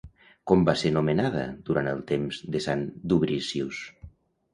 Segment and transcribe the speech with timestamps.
[0.51, 2.81] Com va ser nomenada durant els temps de sant
[3.13, 3.83] Dubricius?